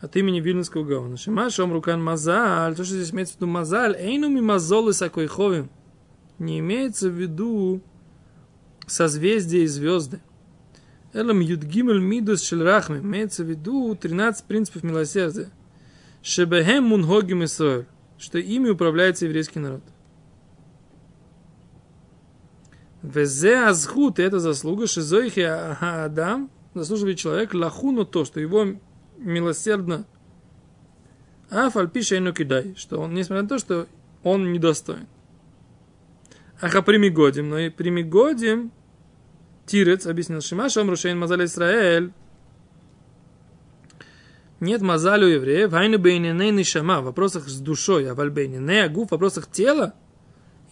[0.00, 1.16] от имени Вильнюсского Гаона.
[1.16, 5.70] Шима шом рукан мазаль, то, что здесь имеется в виду мазаль, эйну ми мазолы сакойховим.
[6.38, 7.82] Не имеется в виду
[8.90, 10.20] созвездия и звезды.
[11.12, 12.98] Элам юдгимель мидус шельрахми.
[12.98, 15.50] Имеется в виду 13 принципов милосердия.
[16.22, 17.86] Шебехем мунхогим Исраэль.
[18.18, 19.82] Что ими управляется еврейский народ.
[23.02, 28.66] Везе азхут, это заслуга, шизойхи адам, заслуживает человек лахуну то, что его
[29.16, 30.04] милосердно
[31.50, 33.86] а и кидай, что он, несмотря на то, что
[34.22, 35.08] он недостоин.
[36.60, 38.70] Аха примигодим, но и примигодим
[39.70, 42.12] Тирец объяснил Шима Шом Рушейн Мазаль Исраэль.
[44.58, 49.48] Нет мазалю евреев, айну бейниней нишама, в вопросах с душой, а вальбейниней агу, в вопросах
[49.48, 49.94] тела,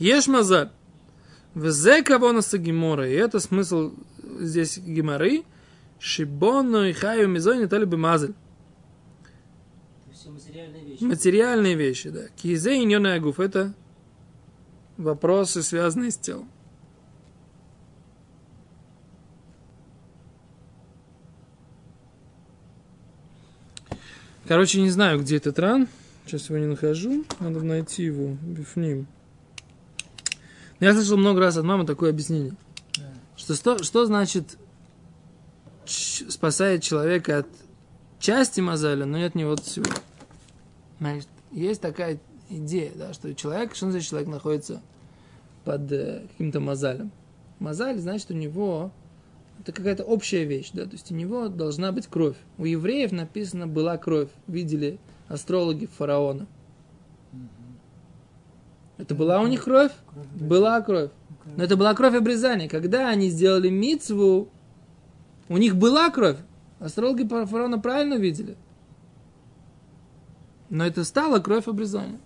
[0.00, 0.72] ешь мазаль.
[1.54, 3.08] Взе кавонаса гемора.
[3.08, 3.92] И это смысл
[4.40, 5.44] здесь геморы.
[6.00, 8.34] Шибону и хаю мизой не то ли бы мазаль.
[10.26, 11.04] Материальные вещи.
[11.04, 12.28] Материальные вещи, да.
[12.36, 13.38] Кизе и агуф.
[13.38, 13.74] Это
[14.96, 16.50] вопросы, связанные с телом.
[24.48, 25.88] Короче, не знаю, где этот ран.
[26.24, 27.26] Сейчас его не нахожу.
[27.38, 28.34] Надо найти его.
[28.40, 29.06] Бифним.
[30.80, 32.54] Но я слышал много раз от мамы такое объяснение.
[33.36, 34.56] Что, что, что значит
[35.84, 37.46] спасает человека от
[38.20, 39.84] части мозаля, но не от него всего.
[40.98, 44.80] Значит, есть такая идея, да, что человек, что значит человек находится
[45.64, 47.12] под э, каким-то мозалем.
[47.58, 48.92] Мозаль, значит, у него
[49.60, 52.36] это какая-то общая вещь, да, то есть у него должна быть кровь.
[52.58, 56.46] У евреев написано была кровь, видели астрологи фараона.
[58.96, 59.92] Это была у них кровь?
[60.34, 61.10] Была кровь.
[61.56, 62.68] Но это была кровь обрезания.
[62.68, 64.48] Когда они сделали мицву,
[65.48, 66.36] у них была кровь.
[66.80, 68.56] Астрологи фараона правильно видели.
[70.68, 72.18] Но это стало кровь обрезания.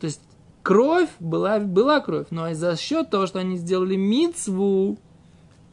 [0.00, 0.20] То есть
[0.62, 2.28] кровь была, была кровь.
[2.30, 4.98] Но за счет того, что они сделали мицву,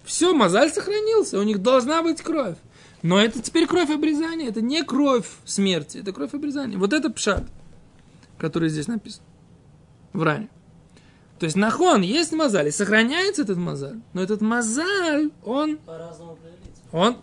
[0.06, 1.40] все, мозаль сохранился.
[1.40, 2.58] У них должна быть кровь.
[3.02, 4.50] Но это теперь кровь обрезания.
[4.50, 6.78] Это не кровь смерти, это кровь обрезания.
[6.78, 7.44] Вот это пшат,
[8.38, 9.22] который здесь написан
[10.14, 10.50] в ране.
[11.40, 15.80] То есть нахон, есть мозаль, и сохраняется этот мозаль, но этот мозаль, он,
[16.94, 17.18] он,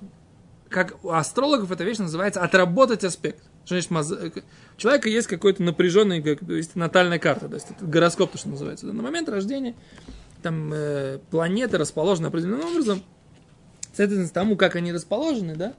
[0.69, 3.43] как у астрологов эта вещь называется отработать аспект.
[3.65, 4.33] Что значит мозаль?
[4.77, 8.87] У человека есть какой-то напряженный, как, есть натальная карта, то есть гороскоп, то, что называется.
[8.87, 9.75] На момент рождения
[10.43, 13.03] там э, планеты расположены определенным образом,
[13.93, 15.75] соответственно, тому, как они расположены, да,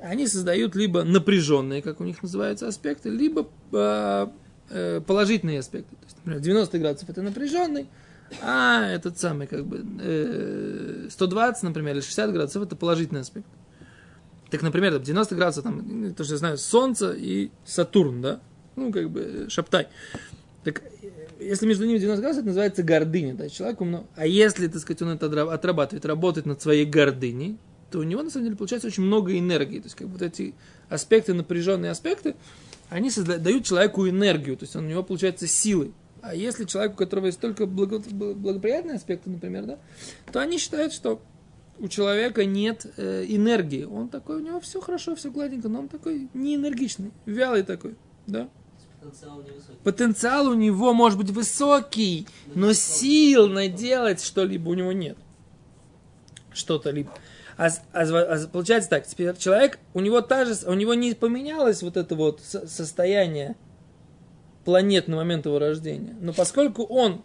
[0.00, 4.26] они создают либо напряженные, как у них называются, аспекты, либо э,
[4.70, 5.94] э, положительные аспекты.
[5.96, 7.88] То есть, например, 90 градусов это напряженный,
[8.42, 13.46] а этот самый, как бы, э, 120, например, или 60 градусов это положительный аспект.
[14.50, 18.40] Так, например, там 90 градусов, там, то, что я знаю, Солнце и Сатурн, да?
[18.76, 19.88] Ну, как бы, шаптай.
[20.64, 23.34] Так, э, если между ними 90 градусов, это называется гордыня.
[23.34, 23.48] Да?
[23.48, 24.06] Человеку много...
[24.16, 27.58] А если, так сказать, он это отра- отрабатывает, работает над своей гордыней,
[27.90, 29.78] то у него, на самом деле, получается очень много энергии.
[29.78, 30.54] То есть, как вот эти
[30.88, 32.36] аспекты, напряженные аспекты,
[32.88, 35.92] они созда- дают человеку энергию, то есть он, у него получается силы.
[36.22, 39.78] А если человек, у которого есть только благо- благоприятные аспекты, например, да,
[40.32, 41.22] то они считают, что
[41.78, 43.84] у человека нет э, энергии.
[43.84, 48.50] Он такой, у него все хорошо, все гладенько, но он такой неэнергичный, вялый такой, да.
[49.84, 55.16] Потенциал у него может быть высокий, но сил наделать что-либо у него нет.
[56.52, 57.10] что-то либо.
[57.56, 61.82] А, а а получается так, теперь человек, у него та же, у него не поменялось
[61.82, 63.54] вот это вот со- состояние
[64.64, 66.16] планет на момент его рождения.
[66.20, 67.22] Но поскольку он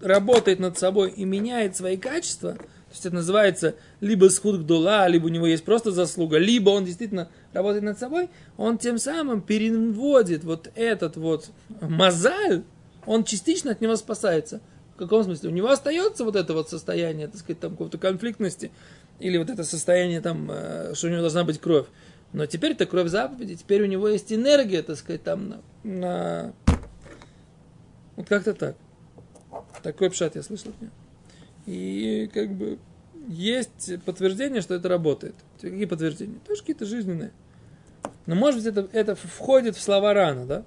[0.00, 2.56] работает над собой и меняет свои качества,
[2.92, 6.84] то есть это называется либо схуд дула, либо у него есть просто заслуга, либо он
[6.84, 8.28] действительно работает над собой,
[8.58, 11.48] он тем самым переводит вот этот вот
[11.80, 12.64] мозаль,
[13.06, 14.60] он частично от него спасается.
[14.94, 15.48] В каком смысле?
[15.48, 18.70] У него остается вот это вот состояние, так сказать, там какой-то конфликтности,
[19.20, 21.86] или вот это состояние там, э, что у него должна быть кровь.
[22.34, 25.60] Но теперь это кровь заповеди, теперь у него есть энергия, так сказать, там на...
[25.82, 26.52] на-
[28.16, 28.76] Вот как-то так.
[29.82, 30.92] Такой пшат я слышал от него.
[31.66, 32.78] И как бы
[33.28, 35.34] есть подтверждение, что это работает.
[35.60, 36.38] Какие подтверждения?
[36.46, 37.30] Тоже какие-то жизненные.
[38.26, 40.64] Но может быть это, это входит в слова рано, да?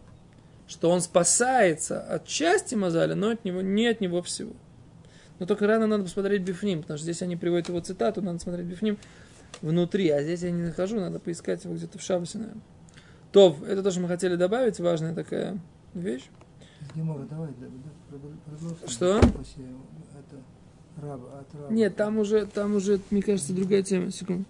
[0.67, 4.53] Что он спасается от части Мазаля, но от него, не от него всего.
[5.39, 8.65] Но только рано надо посмотреть Бифним, потому что здесь они приводят его цитату, надо смотреть
[8.65, 8.97] Бифним
[9.61, 12.63] внутри, а здесь я не нахожу, надо поискать его где-то в Шабасе, наверное.
[13.31, 15.59] То, это то, что мы хотели добавить, важная такая
[15.93, 16.23] вещь.
[16.95, 18.87] Гемора, давай, да, да, продол- продолжим.
[18.87, 19.17] Что?
[19.17, 20.41] Это
[20.97, 21.73] раба, от раба.
[21.73, 24.11] Нет, там уже, там уже, мне кажется, другая тема.
[24.11, 24.45] Секунду.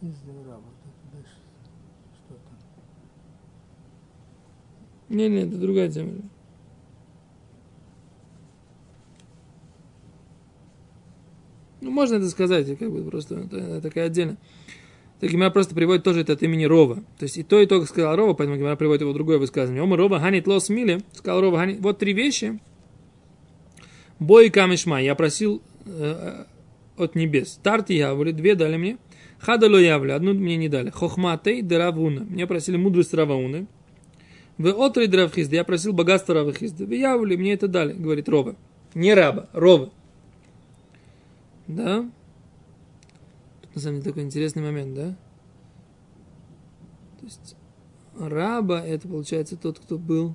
[0.00, 0.62] Раба.
[2.26, 2.58] Что там?
[5.16, 6.12] Не, не, это другая тема.
[11.80, 14.36] Ну, можно это сказать, как бы просто это такая отдельно.
[15.20, 16.96] Так Гимара просто приводит тоже это от имени Рова.
[17.18, 19.82] То есть и то, и то, сказал Рова, поэтому Гимара приводит его другое высказывание.
[19.82, 21.80] Ома Рова ханит лос мили, сказал Рова ханит.
[21.80, 22.60] Вот три вещи.
[24.20, 25.02] Бой камешма.
[25.02, 26.44] Я просил э,
[26.96, 27.58] от небес.
[27.62, 28.98] Тарти явли, две дали мне.
[29.40, 30.90] Хадало явли, одну мне не дали.
[30.90, 32.22] Хохматей деравуна.
[32.22, 33.66] Мне просили мудрость Равауны.
[34.56, 36.84] В отрой дравхизда я просил богатство равхизда.
[36.84, 38.56] В явли мне это дали, говорит Рова.
[38.94, 39.90] Не раба, Рова.
[41.68, 42.10] Да?
[43.78, 45.16] На самом деле такой интересный момент, да?
[47.20, 47.56] То есть
[48.18, 50.34] раба это получается тот, кто был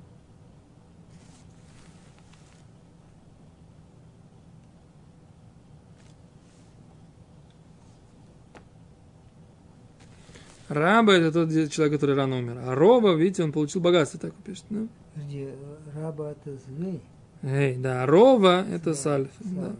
[10.70, 12.62] Раба это тот человек, который рано умер.
[12.64, 14.64] А Роба, видите, он получил богатство, так пишет.
[14.70, 14.86] Да?
[15.12, 15.50] Подожди,
[15.94, 17.02] раба это звей?
[17.42, 19.28] Эй, да, Рова это Сальф.
[19.40, 19.76] Да.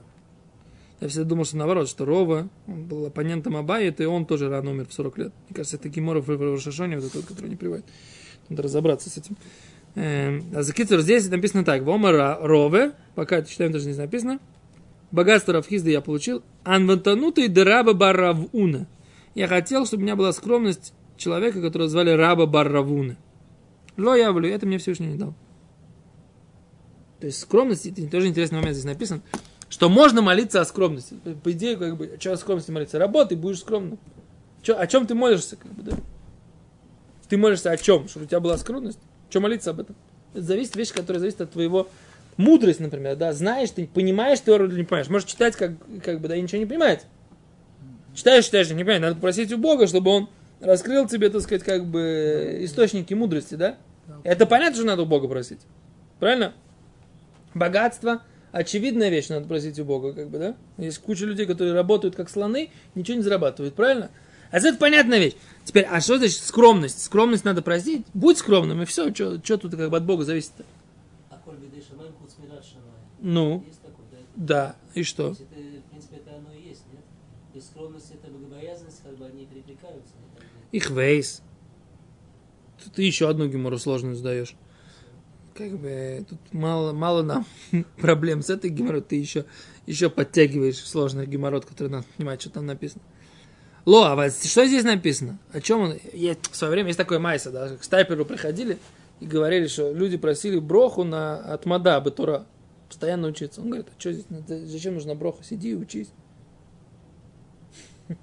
[1.01, 4.71] Я всегда думал, что наоборот, что Рова, он был оппонентом Абая, и он тоже рано
[4.71, 5.33] умер в 40 лет.
[5.49, 7.85] Мне кажется, это Гиморов в Рошашоне, вот тот, который не приводит.
[8.49, 9.37] Надо разобраться с этим.
[9.97, 11.83] Эм, а за Китсур здесь написано так.
[11.83, 14.41] Вома Рове, пока читаем, даже здесь написано.
[15.11, 16.43] Богатство Равхизда я получил.
[16.65, 18.87] Анвантанутый дераба барравуна.
[19.35, 23.17] Я хотел, чтобы у меня была скромность человека, которого звали Раба Барравуна.
[23.97, 25.35] Ло я волю, это мне Всевышний не дал.
[27.21, 29.23] То есть скромность, это тоже интересный момент здесь написан,
[29.69, 31.17] что можно молиться о скромности.
[31.43, 32.99] По идее, как бы, что о скромности молиться?
[32.99, 33.99] Работай, будешь скромным.
[34.63, 35.97] Чё, о чем ты молишься, как бы, да?
[37.29, 38.09] Ты молишься о чем?
[38.09, 38.99] Чтобы у тебя была скромность?
[39.31, 39.97] Что молиться об этом?
[40.33, 41.89] Это зависит вещь, которая зависит от твоего
[42.37, 45.09] мудрость, например, да, знаешь, ты понимаешь теорию или не понимаешь.
[45.09, 45.73] Можешь читать, как,
[46.03, 47.07] как бы, да, и ничего не понимать.
[48.15, 49.03] Читаешь, читаешь, не понимаешь.
[49.03, 50.29] Надо просить у Бога, чтобы он
[50.61, 53.77] раскрыл тебе, так сказать, как бы источники мудрости, да?
[54.23, 55.61] Это понятно, что надо у Бога просить.
[56.21, 56.53] Правильно?
[57.55, 58.23] Богатство
[58.55, 60.57] очевидная вещь, надо просить у Бога, как бы, да?
[60.79, 64.11] Есть куча людей, которые работают как слоны, ничего не зарабатывают, правильно?
[64.51, 65.35] А это понятная вещь.
[65.65, 67.03] Теперь, а что значит скромность?
[67.03, 68.07] Скромность надо просить.
[68.15, 70.53] Будь скромным, и все, что тут как бы от Бога зависит.
[71.31, 72.95] А хуц мират шамаем.
[73.21, 74.19] Ну, такой, да?
[74.37, 75.29] да, и То что?
[75.31, 77.03] есть это, в принципе, это оно и есть, нет?
[77.53, 80.13] То есть скромность это богобоязненность, как бы они перекликаются.
[80.21, 80.31] нет?
[80.37, 80.77] Как бы.
[80.77, 81.43] Их вейс.
[82.95, 84.55] Ты еще одну гемору сложную сдаешь.
[85.55, 87.47] Как бы тут мало, мало нам
[87.97, 89.03] проблем с этой геморрой.
[89.03, 89.45] Ты еще,
[89.87, 93.03] еще подтягиваешь сложный геморрот, который надо понимать, что там написано.
[93.87, 95.39] Ло, а что здесь написано?
[95.53, 95.99] О чем он?
[96.13, 98.79] Я, в свое время есть такое майса, да, к стайперу приходили
[99.21, 102.47] и говорили, что люди просили броху на, от мада Батура.
[102.89, 103.61] Постоянно учиться.
[103.61, 105.45] Он говорит, а что здесь, зачем нужна броха?
[105.45, 106.09] Сиди и учись.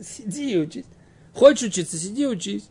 [0.00, 0.86] Сиди и учись.
[1.32, 2.68] Хочешь учиться, сиди и учись.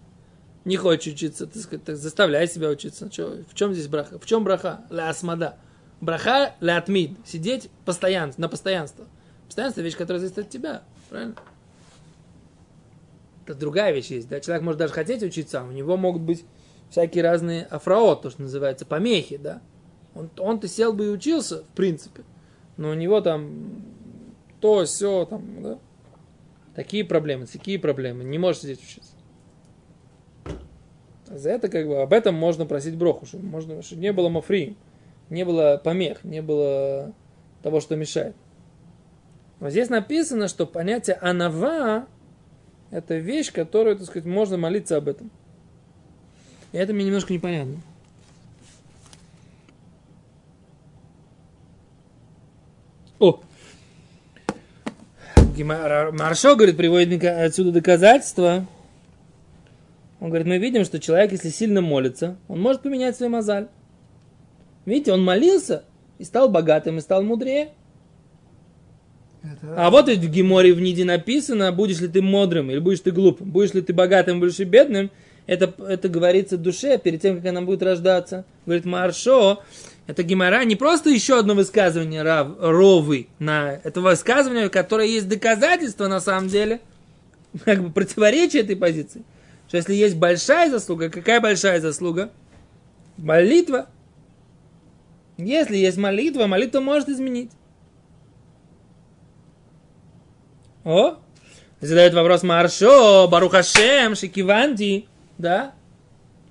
[0.64, 3.10] Не хочешь учиться, так сказать, так заставляй себя учиться.
[3.10, 4.20] Чё, в чем здесь браха?
[4.20, 4.86] В чем браха?
[4.90, 5.58] Ля асмада.
[6.02, 7.18] Браха ля атмид.
[7.26, 9.06] Сидеть постоянно, на постоянство.
[9.48, 10.84] Постоянство– вещь, которая зависит от тебя.
[11.10, 11.36] Правильно?
[13.46, 14.30] Это другая вещь есть.
[14.30, 14.40] Да?
[14.40, 16.46] Человек может даже хотеть учиться, а у него могут быть
[16.90, 19.38] всякие разные афраот, то, что называется, помехи.
[19.38, 19.62] Да?
[20.14, 22.24] Он, он-то сел бы и учился, в принципе.
[22.78, 23.84] Но у него там
[24.60, 25.80] то, все, там, да?
[26.76, 28.24] Такие проблемы, такие проблемы.
[28.24, 29.12] Не можешь сидеть учиться.
[31.34, 34.76] За это как бы об этом можно просить броху, чтобы, можно, чтобы не было мафри.
[35.30, 37.14] не было помех, не было
[37.64, 38.36] того, что мешает.
[39.60, 42.08] Но здесь написано, что понятие анава–
[42.92, 45.32] это вещь, которую, так сказать, можно молиться об этом.
[46.74, 47.78] И это мне немножко непонятно.
[53.20, 53.40] О!
[55.58, 58.66] Маршо, говорит, приводит отсюда доказательства.
[60.22, 63.68] Он говорит, мы видим, что человек, если сильно молится, он может поменять свой мозаль.
[64.86, 65.84] Видите, он молился
[66.20, 67.72] и стал богатым, и стал мудрее.
[69.42, 69.74] Это...
[69.76, 73.10] А вот ведь в Геморе в Ниде написано, будешь ли ты мудрым или будешь ты
[73.10, 75.10] глупым, будешь ли ты богатым, будешь ли бедным,
[75.48, 78.46] это, это говорится душе перед тем, как она будет рождаться.
[78.68, 79.64] Говорит Маршо,
[80.06, 86.08] это Гемора не просто еще одно высказывание Рав, Ровы, на это высказывание, которое есть доказательство
[86.08, 86.80] на самом деле,
[87.66, 89.24] как бы противоречие этой позиции.
[89.72, 92.30] Что если есть большая заслуга, какая большая заслуга?
[93.16, 93.88] Молитва.
[95.38, 97.52] Если есть молитва, молитва может изменить.
[100.84, 101.20] О,
[101.80, 105.08] задает вопрос Маршо, Барухашем, Шикиванти.
[105.38, 105.74] Да?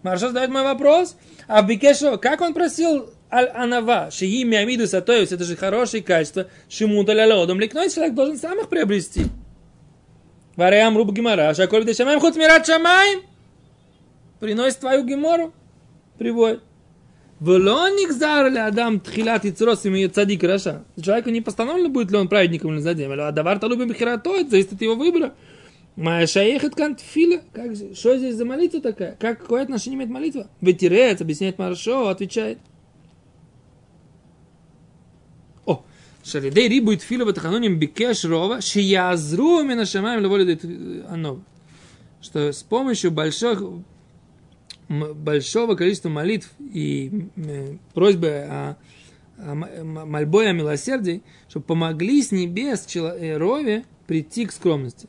[0.02, 1.14] Маршо задает мой вопрос.
[1.46, 7.60] А Бикешо, как он просил Аль-Анава, Шиги Миамиду Сатоевс, это же хорошие качества, Шимута Лялодом,
[7.60, 9.26] ликной человек должен сам их приобрести.
[10.60, 13.22] Вариам Руб Гимара, Шаколь Дешамаем, Худ Мират Шамаем,
[14.40, 15.54] приносит твою гемору,
[16.18, 16.60] приводит.
[17.40, 20.84] Велоник зарли Адам тхилат и црос и цадик раша.
[21.02, 23.10] Человеку не постановлено, будет ли он праведником или злодеем.
[23.18, 25.32] А давар-то любим хератоид, зависит от его выбора.
[25.96, 27.40] Моя шаехат кантфиля.
[27.54, 29.16] Как, что здесь за молитва такая?
[29.18, 30.50] Как, какое отношение имеет молитва?
[30.60, 32.58] Ветерец, объясняет Маршо, отвечает.
[36.30, 40.64] Шалидей рибует фила ватаханоним бикеш рова, шиязру мина шамаем леволидет
[41.08, 41.40] анов.
[42.22, 43.62] Что с помощью больших,
[44.88, 47.28] большого количества молитв и
[47.94, 48.76] просьбы о,
[49.38, 55.08] о мольбой о милосердии, чтобы помогли с небес Рове прийти к скромности.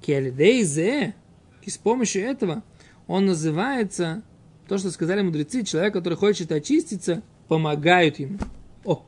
[0.00, 1.14] Келидейзе,
[1.62, 2.62] и с помощью этого
[3.06, 4.22] он называется,
[4.66, 8.38] то, что сказали мудрецы, человек, который хочет очиститься, помогают ему.
[8.84, 9.04] О,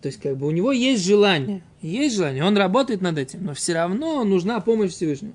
[0.00, 3.54] то есть как бы у него есть желание, есть желание, он работает над этим, но
[3.54, 5.34] все равно нужна помощь Всевышнего.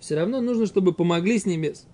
[0.00, 1.86] Все равно нужно, чтобы помогли с небес.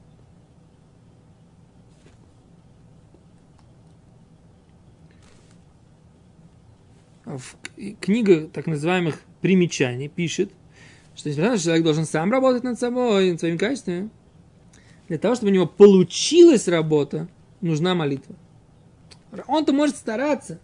[7.25, 7.57] В
[8.01, 10.51] книга так называемых примечаний пишет,
[11.15, 14.11] что несмотря человек должен сам работать над собой, над своими качествами,
[15.09, 17.29] для того, чтобы у него получилась работа,
[17.61, 18.35] нужна молитва.
[19.47, 20.59] Он-то может стараться,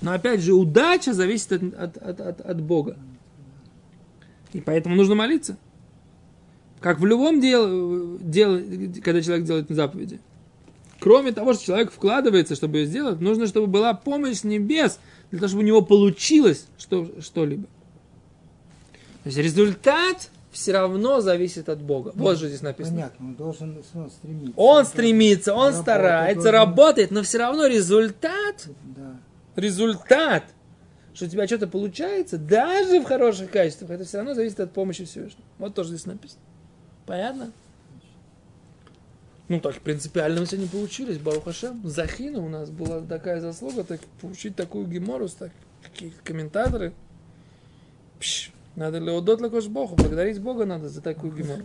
[0.00, 2.96] но опять же удача зависит от, от, от, от, от Бога.
[4.52, 5.56] И поэтому нужно молиться.
[6.80, 10.20] Как в любом деле, деле, когда человек делает заповеди.
[11.00, 14.98] Кроме того, что человек вкладывается, чтобы ее сделать, нужно, чтобы была помощь с небес,
[15.30, 17.64] для того, чтобы у него получилось что, что-либо.
[19.22, 22.10] То есть результат все равно зависит от Бога.
[22.16, 22.96] Ну, вот же здесь написано.
[22.96, 24.52] Понятно, он должен он стремиться.
[24.56, 26.54] Он стремится, он работает, старается, должен...
[26.54, 29.20] работает, но все равно результат, да.
[29.54, 30.42] результат,
[31.14, 35.04] что у тебя что-то получается, даже в хороших качествах, это все равно зависит от помощи
[35.04, 35.44] Всевышнего.
[35.58, 36.40] Вот тоже здесь написано.
[37.06, 37.52] Понятно?
[39.46, 41.80] Ну, так принципиально мы сегодня получились, Барухашем.
[41.84, 45.52] Захина у нас была такая заслуга, так, получить такую гемору, так,
[45.84, 46.92] такие комментаторы.
[48.18, 51.62] Пш, надо ли удот Богу, благодарить Бога надо за такую гемору.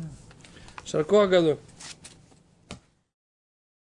[0.84, 1.60] Шарко Агаду.